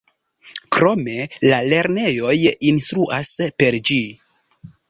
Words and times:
Krome, 0.77 1.17
la 1.51 1.59
lernejoj 1.73 2.33
instruas 2.73 3.33
per 3.61 3.79
ĝi. 3.91 4.01